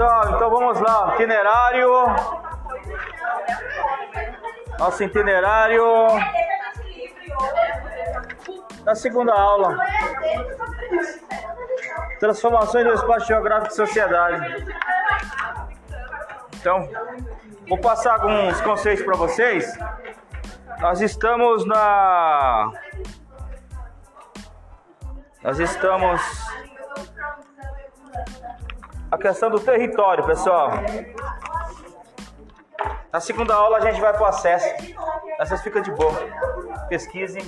[0.00, 1.90] Tá, então vamos lá, itinerário.
[4.78, 5.84] Nosso itinerário.
[8.82, 9.76] Na segunda aula.
[12.18, 14.64] Transformações do espaço geográfico e sociedade.
[16.54, 16.88] Então,
[17.68, 19.70] vou passar alguns conceitos para vocês.
[20.80, 22.72] Nós estamos na.
[25.42, 26.22] Nós estamos.
[29.10, 30.70] A questão do território, pessoal.
[33.12, 34.68] Na segunda aula a gente vai para o acesso.
[35.40, 36.14] Essas ficam de boa.
[36.88, 37.42] Pesquisem.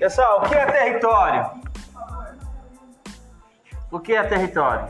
[0.00, 1.50] Pessoal, o que é território?
[3.92, 4.88] O que é território?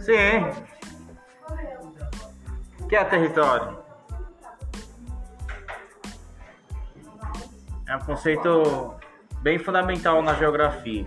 [0.00, 0.42] Sim.
[2.80, 3.78] O que é território?
[7.86, 8.97] É um conceito
[9.40, 11.06] bem fundamental na geografia.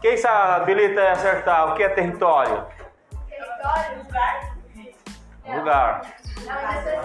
[0.00, 2.66] Quem sabe habilita acertar o que é território?
[3.28, 4.56] Território, lugar.
[5.46, 6.00] Lugar.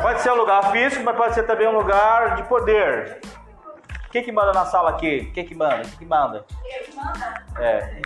[0.01, 3.21] Pode ser um lugar físico, mas pode ser também um lugar de poder.
[4.11, 5.31] Quem que manda na sala aqui?
[5.33, 5.81] Quem que manda?
[5.81, 6.45] Quem que manda?
[6.63, 7.45] Quem manda?
[7.59, 8.01] É.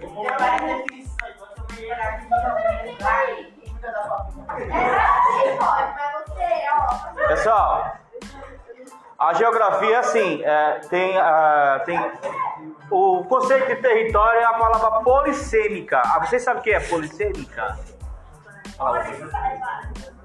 [7.28, 7.98] Pessoal,
[9.30, 12.00] a geografia assim é, tem, uh, tem
[12.92, 16.02] o conceito de território é a palavra polissêmica.
[16.06, 17.78] Ah, vocês sabem o que é polissêmica?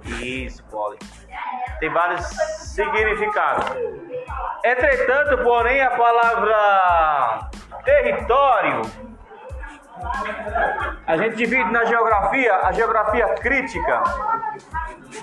[0.04, 0.98] Isso, poli.
[1.78, 3.64] Tem vários significados.
[4.64, 7.50] Entretanto, porém, a palavra
[7.84, 8.82] território
[11.06, 14.02] a gente divide na geografia a geografia crítica.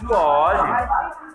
[0.07, 1.26] Pode.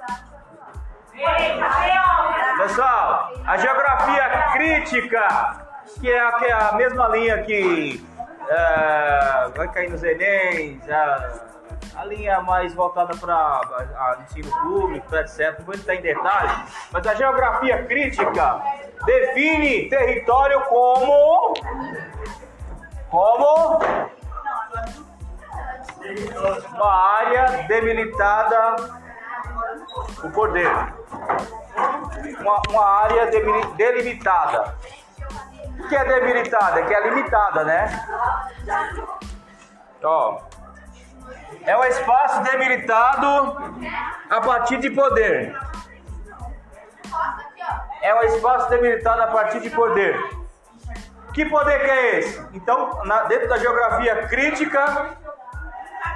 [2.57, 5.67] Pessoal, a geografia crítica,
[6.01, 8.03] que é a, que é a mesma linha que
[8.49, 11.43] é, vai cair nos Enems, a,
[11.97, 15.59] a linha mais voltada para ensino público, etc.
[15.59, 16.53] Não vou entrar em detalhes,
[16.91, 18.63] mas a geografia crítica
[19.05, 21.55] define território como.
[23.11, 23.81] Como
[26.75, 29.02] uma área delimitada
[30.23, 30.71] o poder.
[32.41, 33.27] Uma, uma área
[33.77, 34.77] delimitada.
[35.79, 36.81] O que é delimitada?
[36.81, 38.07] É que é limitada, né?
[40.03, 40.41] Ó.
[41.65, 43.73] É um espaço debilitado
[44.31, 45.57] a partir de poder.
[48.01, 50.19] É um espaço debilitado a partir de poder.
[51.33, 52.47] Que poder que é esse?
[52.53, 55.17] Então, na, dentro da geografia crítica,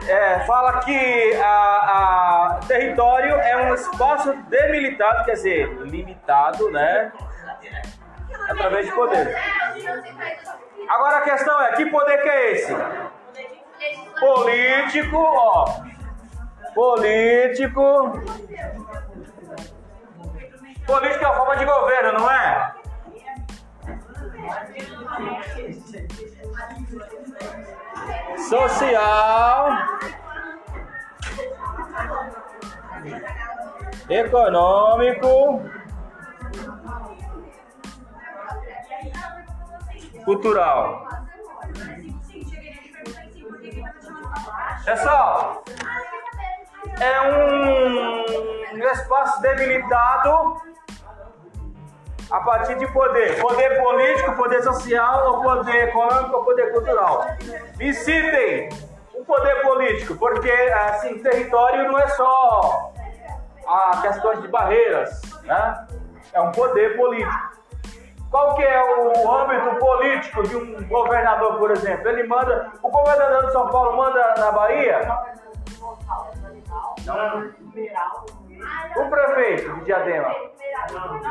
[0.08, 7.12] é, fala que a, a, território é um espaço demilitado, quer dizer, limitado, né?
[8.48, 9.36] Através de poder.
[10.88, 12.76] Agora a questão é, que poder que é esse?
[14.20, 15.64] Político, ó.
[16.74, 18.22] Político.
[20.86, 22.74] Político é uma forma de governo, não é?
[28.48, 29.65] social,
[34.08, 35.62] econômico,
[40.24, 41.08] cultural.
[44.84, 45.64] Pessoal,
[47.00, 50.62] é um espaço debilitado
[52.30, 53.40] a partir de poder.
[53.40, 57.26] Poder político, poder social, ou poder econômico, ou poder cultural.
[57.76, 58.68] Me citem
[59.14, 62.92] o poder político, porque assim, território não é só
[63.66, 65.86] a questões de barreiras, né?
[66.32, 67.56] É um poder político.
[68.30, 72.08] Qual que é o âmbito político de um governador, por exemplo?
[72.08, 72.72] Ele manda.
[72.82, 75.08] O governador de São Paulo manda na Bahia?
[77.06, 77.52] Não.
[78.96, 80.34] O prefeito de Diadema?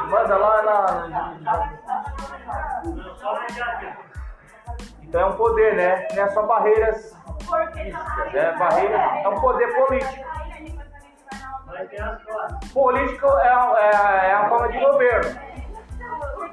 [0.10, 1.36] Manda lá na.
[5.04, 6.08] Então é um poder, né?
[6.14, 7.16] Não é só barreiras
[7.74, 10.26] físicas, é barreira, é um poder político.
[12.74, 15.40] Político é, é, é a forma de governo.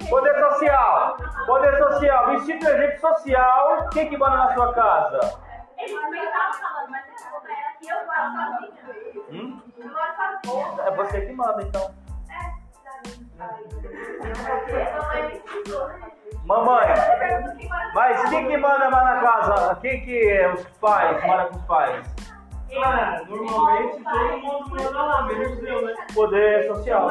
[0.08, 1.16] Poder social.
[1.46, 2.30] Poder social.
[2.30, 3.88] Um exemplo social.
[3.92, 5.38] Quem que manda na sua casa?
[5.78, 7.04] Ele também estava falando, mas
[7.68, 9.22] aqui eu moro sozinha.
[9.30, 9.62] Hum?
[9.78, 10.12] Eu moro
[10.44, 10.82] sozinha.
[10.86, 11.94] É você que manda, então.
[16.44, 16.88] Mamãe,
[17.94, 19.74] mas quem que manda mais na casa?
[19.76, 21.24] Quem que é os pais?
[21.24, 22.21] Mora com os pais?
[22.80, 25.94] Cara, normalmente todo mundo manda lá, menos eu, né?
[26.14, 27.08] Poder social.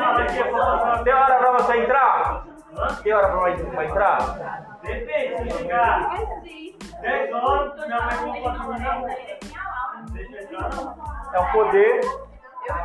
[1.04, 2.46] Tem hora pra você entrar?
[3.04, 3.40] Tem hora pra
[3.76, 4.80] vai entrar?
[4.82, 6.10] Depende, se chegar
[7.02, 9.16] 10 horas, minha mãe compra pra mim.
[10.12, 10.96] Deixa entrar, não.
[11.34, 12.02] É um poder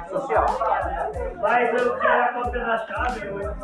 [0.09, 0.47] social.
[1.41, 3.27] Mas eu quero a cópia da chave.
[3.27, 3.57] Eu...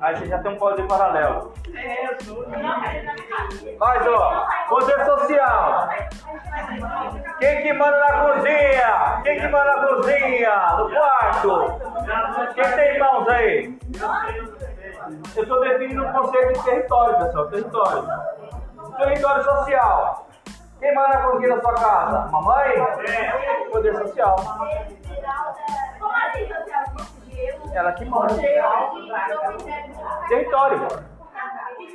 [0.00, 1.54] Aí você já tem um poder paralelo.
[1.74, 2.08] É.
[3.78, 5.88] Mas ó, poder social.
[7.38, 9.20] Quem que manda na cozinha?
[9.22, 10.66] Quem que manda na cozinha?
[10.78, 12.54] No quarto?
[12.54, 13.78] Quem tem irmãos aí?
[15.34, 17.48] Eu estou definindo o conceito de território, pessoal.
[17.48, 18.08] Território.
[18.98, 20.26] Território social.
[20.78, 22.28] Quem manda na cozinha da sua casa?
[22.30, 22.74] Mamãe?
[23.70, 24.36] Poder social.
[25.98, 26.65] Como assim?
[27.76, 28.34] Ela que manda.
[30.28, 30.88] Território.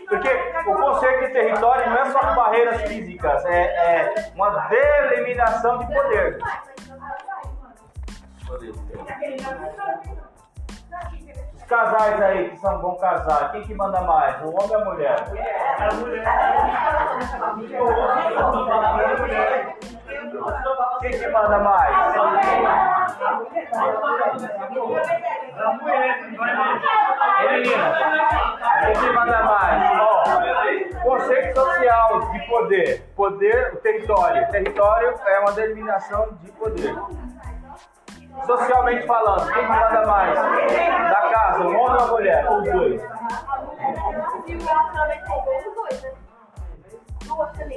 [0.08, 0.30] Porque
[0.68, 6.38] o conceito de território não é só barreiras físicas, é, é uma delimitação de poder.
[8.48, 8.62] Os
[11.72, 14.36] casais aí que são bons casar, quem que manda mais?
[14.42, 15.16] O homem ou a mulher?
[15.80, 16.26] A mulher.
[21.00, 21.96] Quem que manda mais?
[25.58, 26.52] A mulher menina,
[28.82, 30.02] quem que manda mais?
[31.02, 33.02] Conceito social de poder.
[33.16, 34.52] Poder, o território.
[34.52, 36.94] Território é uma delimitação de poder.
[38.46, 40.36] Socialmente falando, quem que manda mais?
[40.36, 42.48] Da casa, o homem ou a mulher?
[42.50, 43.02] Ou os dois?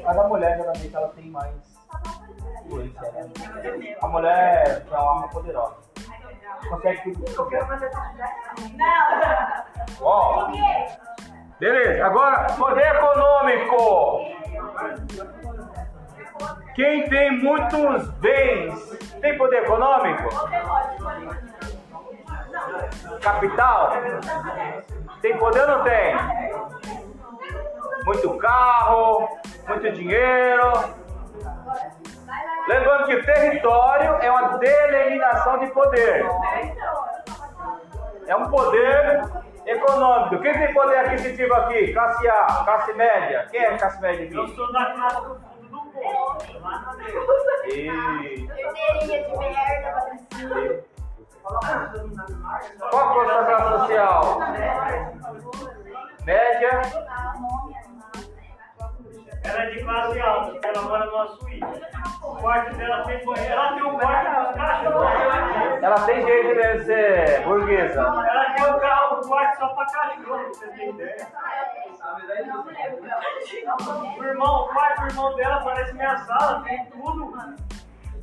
[0.05, 1.55] Mas a mulher geralmente ela tem mais
[2.65, 3.97] influência, né?
[4.01, 5.77] A mulher é uma arma poderosa.
[6.69, 7.49] Consegue tudo.
[10.01, 10.51] Ó.
[11.59, 14.21] Beleza, agora poder econômico.
[16.75, 20.29] Quem tem muitos bens tem poder econômico?
[23.21, 23.93] Capital?
[25.23, 26.15] Tem poder ou não tem?
[28.05, 29.29] Muito carro,
[29.69, 30.73] muito dinheiro.
[32.67, 36.27] Lembrando que território é uma delimitação de poder.
[38.27, 39.23] É um poder
[39.67, 40.43] econômico.
[40.43, 41.93] Quem tem poder aquisitivo aqui?
[41.93, 43.47] Classe A, classe média.
[43.51, 44.57] Quem é classe média Eu aqui?
[44.57, 45.54] sou da casa
[47.65, 48.03] Carteirinha
[49.01, 50.85] de merda, patrocínio.
[51.43, 54.39] Qual que é a sua classe social?
[56.25, 56.83] Média.
[59.45, 61.67] Ela é de classe alta, ela mora numa suíte.
[62.23, 63.53] O quarto dela tem banheiro.
[63.53, 65.83] Ela tem um quarto dos cachorros.
[65.83, 68.01] Ela tem jeito de ser burguesa.
[68.01, 71.29] Ela tem um carro do quarto só pra cachorro, você ter ideia.
[74.19, 77.33] O irmão, o do irmão dela parece minha sala, tem tudo.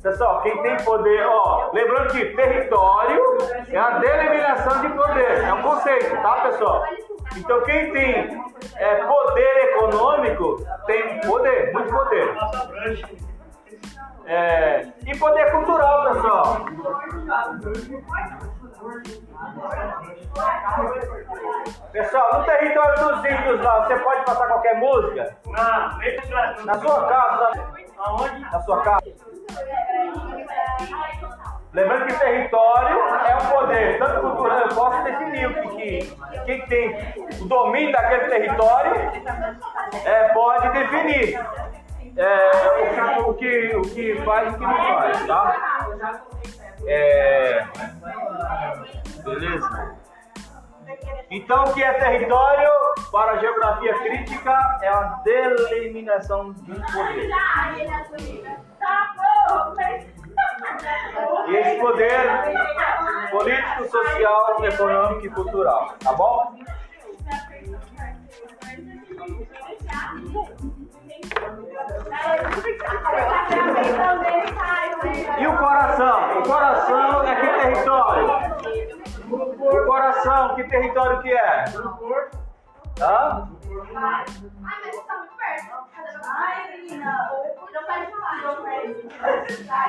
[0.02, 3.20] Pessoal, quem tem poder, ó, lembrando que território
[3.68, 6.84] é a delimitação de poder, é um conceito, tá, pessoal?
[7.36, 8.40] Então quem tem
[8.76, 12.34] é, poder econômico tem poder, muito poder.
[14.26, 16.66] É, e poder cultural, pessoal.
[21.92, 25.36] Pessoal, no território dos índios lá, você pode passar qualquer música?
[25.46, 27.50] Na, letra, Na sua casa,
[27.98, 28.40] Aonde?
[28.40, 29.12] na sua casa.
[31.72, 36.66] Lembrando que território é um poder, tanto cultural, eu posso definir o que, que quem
[36.66, 38.94] tem o domínio daquele território
[40.04, 41.40] é, pode definir
[42.16, 46.22] é, o, que, o, que, o que faz e o que não faz, tá?
[46.86, 47.64] É,
[49.24, 49.96] beleza?
[51.30, 52.70] Então, o que é território
[53.10, 57.30] para a geografia crítica é uma delimitação de poder.
[61.48, 62.20] E esse poder
[63.30, 66.54] político, social, econômico e cultural, tá bom?
[75.38, 76.38] E o coração?
[76.38, 78.26] O coração é que território?
[79.30, 81.64] O coração, que território que é?
[83.00, 83.48] Hã?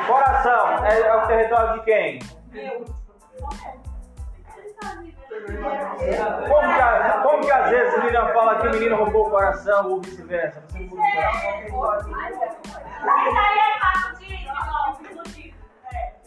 [0.08, 2.20] Coração é, é o território de quem?
[6.48, 9.92] Como que, como que às vezes a menina fala que o menino roubou o coração
[9.92, 10.64] ou vice-versa?
[10.70, 12.14] Você roubou o coração.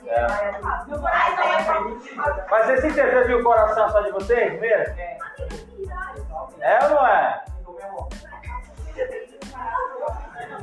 [0.07, 0.27] É.
[2.51, 4.95] Mas é de vocês têm certeza que o coração é só de vocês mesmo?
[6.61, 7.45] É ou não é?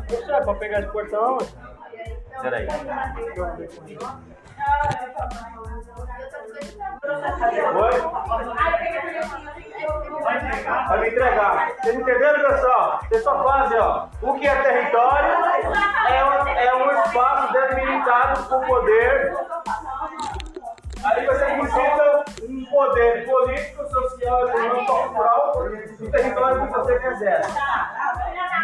[0.07, 1.37] Você é pra pegar esse portão?
[2.41, 2.67] Peraí.
[7.75, 7.93] Oi?
[10.87, 11.71] Vai me entregar.
[11.81, 12.99] Vocês entenderam, pessoal?
[13.03, 14.07] Vocês só fazem, ó.
[14.21, 15.29] O que é território
[16.09, 19.33] é um, é um espaço delimitado por poder.
[21.03, 25.53] Aí você precisa um poder político, social, econômico, cultural
[25.99, 27.41] do território que você quiser.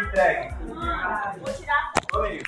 [0.02, 0.54] Entregue.
[1.38, 1.92] Vou tirar.
[2.14, 2.44] Ô, menino.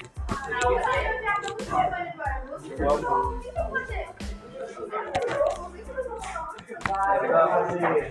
[7.13, 8.11] É pra fazer.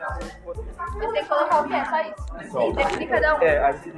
[0.00, 1.84] Você tem que colocar o quê?
[1.84, 2.56] Só isso?
[2.56, 3.42] Tem que definir cada um.
[3.42, 3.92] É, aí você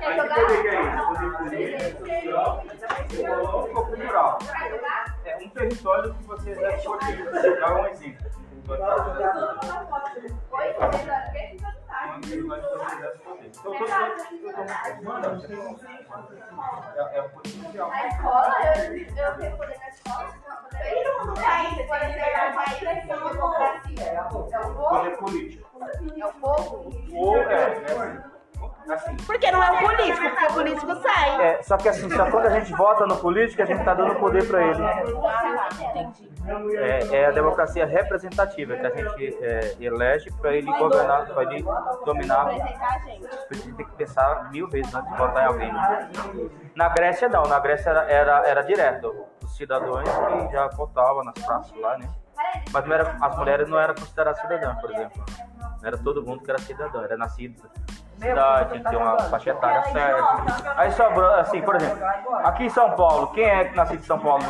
[0.00, 0.38] Quer jogar?
[0.40, 1.94] é
[3.72, 4.38] cultural.
[5.24, 7.24] É um território que você exerce poder.
[7.24, 8.26] Vou dar um exemplo.
[8.56, 8.80] Um você
[9.86, 10.34] poder.
[13.46, 13.78] Então, eu
[15.36, 15.54] você
[16.96, 17.88] é, é o poder social.
[17.90, 20.28] Na escola, eu, eu tenho poder na escola.
[20.72, 21.86] Todo mundo tem.
[21.86, 23.85] Pode ser a mais pressão democracia.
[23.98, 24.88] É o povo?
[24.88, 25.80] Poder político.
[26.16, 26.90] É o povo?
[27.12, 27.82] Ou é,
[28.88, 29.16] é assim.
[29.26, 31.42] Porque não é o político, porque o político sai.
[31.42, 34.14] É, só que assim, só quando a gente vota no político, a gente tá dando
[34.16, 34.82] poder para ele.
[36.78, 41.64] É, é a democracia representativa que a gente é, elege para ele governar, para ele
[42.04, 42.44] dominar.
[42.48, 43.26] Representar a gente.
[43.50, 45.72] A gente tem que pensar mil vezes antes de votar em alguém.
[46.74, 49.26] Na Grécia não, na Grécia era, era, era direto.
[49.42, 52.08] Os cidadãos que já votavam nas praças lá, né?
[52.72, 55.24] Mas era, as mulheres não eram consideradas cidadãs, por exemplo.
[55.60, 57.62] Não era todo mundo que era cidadão, era nascido
[58.18, 60.72] na cidade, tinha que ter uma faixa etária certa.
[60.76, 62.04] Aí sobrou, assim, por exemplo,
[62.44, 64.42] aqui em São Paulo, quem é que nascido em São Paulo?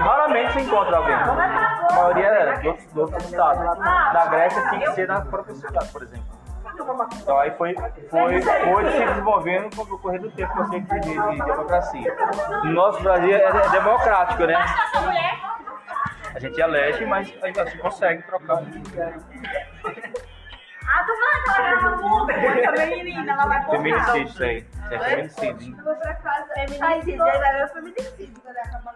[0.00, 1.14] Raramente você encontra alguém.
[1.14, 3.78] A maioria era de outros, outros estados.
[3.78, 6.44] Na Grécia tinha que ser na própria cidade, por exemplo.
[7.22, 7.74] Então aí foi,
[8.10, 12.16] foi, foi se desenvolvendo com o correr do tempo, você de, de, de democracia.
[12.64, 14.56] No nosso Brasil é, é democrático, né?
[16.34, 18.62] A gente elege, mas ainda assim consegue trocar.
[20.86, 22.30] Ah, tu vai que ela grava tudo.
[22.30, 23.76] Essa menina, ela vai comprar.
[23.78, 24.58] Feminicídio isso aí.
[24.58, 25.78] Isso é feminicídio.
[25.78, 26.46] Eu vou pra casa.
[26.54, 28.94] Feminicídio, ele vai ver o feminicídio quando ela acabar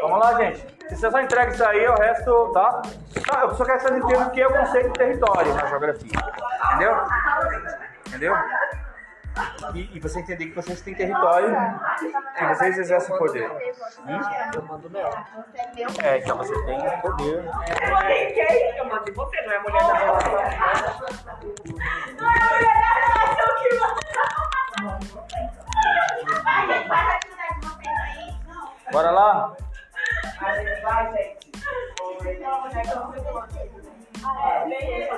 [0.00, 0.58] Vamos lá, gente.
[0.88, 2.82] Se você só entrega isso aí, o resto, tá?
[3.26, 5.66] Tá, Eu só quero que vocês entendam o que é o conceito de território na
[5.66, 6.18] geografia.
[6.66, 6.96] Entendeu?
[8.06, 8.36] Entendeu?
[9.74, 11.54] E, e você entender que vocês têm território
[12.40, 13.50] e vocês exercem poder.
[13.50, 14.20] Hum?
[16.02, 17.44] É, então você tem poder.
[17.44, 18.76] Eu nem quem?
[18.78, 20.32] Eu mando em você, não é a mulher da relação.
[20.32, 24.08] Não é a mulher da relação que manda.
[26.42, 28.36] Vai, gente, faz a atividade de vocês aí.
[28.46, 28.92] Não.
[28.92, 29.56] Bora lá?
[30.40, 31.38] Vai, gente.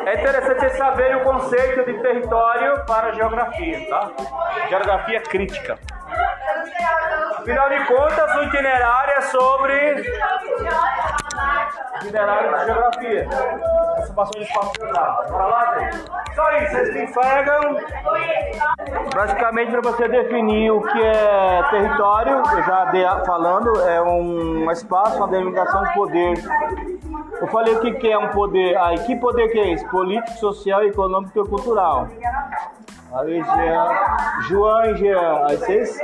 [0.07, 4.11] É interessante saberem o conceito de território para geografia, tá?
[4.69, 5.79] Geografia crítica.
[7.39, 9.95] Afinal de contas, o itinerário é sobre
[12.03, 13.29] itinerário de geografia.
[13.99, 14.73] Ocupação de espaço.
[15.31, 16.05] Bora lá, gente?
[16.35, 17.77] Só isso, vocês me pegam.
[19.15, 25.29] Basicamente, para você definir o que é território, eu já falando, é um espaço, uma
[25.29, 26.35] delimitação de poder.
[27.41, 28.77] Eu falei o que que é um poder.
[28.77, 29.89] Aí, que poder que é esse?
[29.89, 32.09] Político, social, econômico e cultural.
[33.13, 33.89] Aí, Jean,
[34.43, 35.99] João e Jean, aí vocês,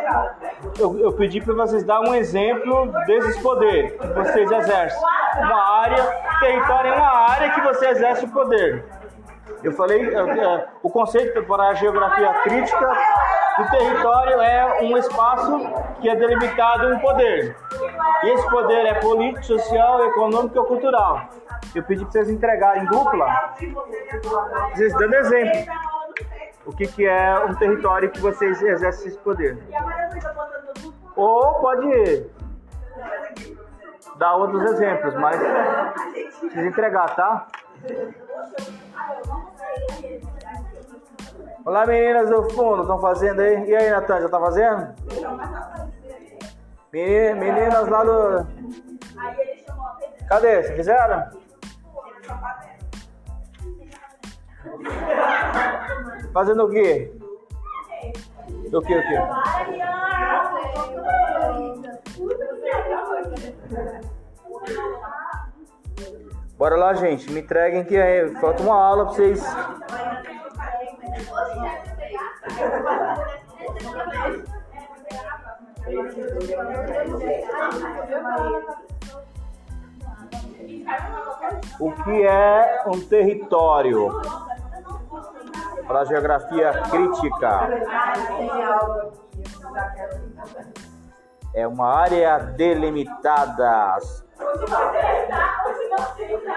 [0.77, 4.99] eu, eu pedi para vocês dar um exemplo desses poderes que vocês exercem.
[5.39, 6.03] Uma área,
[6.41, 8.85] território é uma área que você exerce o poder.
[9.63, 12.93] Eu falei, é, é, o conceito para a geografia crítica
[13.57, 15.61] do território é um espaço
[16.01, 17.57] que é delimitado um poder.
[18.23, 21.29] E esse poder é político, social, econômico ou cultural.
[21.75, 23.55] Eu pedi para vocês entregarem em dupla,
[24.75, 25.75] vocês dando exemplo.
[26.65, 29.59] O que, que é um território que vocês exercem esse poder.
[31.15, 32.27] Ou pode
[34.17, 35.39] dar outros exemplos, mas
[36.41, 37.47] precisa entregar, tá?
[41.65, 43.69] Olá meninas do fundo, estão fazendo aí?
[43.69, 44.95] E aí, Natan, já tá fazendo?
[46.93, 48.47] Meni- Meninas lá do.
[50.29, 50.63] Cadê?
[50.63, 51.25] Vocês fizeram?
[56.33, 57.13] Fazendo o quê?
[58.73, 59.19] O quê, o quê?
[66.59, 67.31] Bora lá, gente.
[67.31, 68.29] Me entreguem que aí.
[68.37, 69.43] Falta uma aula pra vocês.
[81.79, 84.21] O que é um território?
[85.87, 87.69] Para geografia crítica.
[91.55, 93.99] É uma área delimitada.
[94.41, 95.65] Onde você está?
[95.67, 96.57] Onde você está?